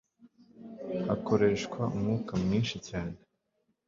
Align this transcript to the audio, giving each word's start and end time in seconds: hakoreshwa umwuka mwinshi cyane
hakoreshwa 1.07 1.79
umwuka 1.95 2.31
mwinshi 2.43 2.77
cyane 2.87 3.15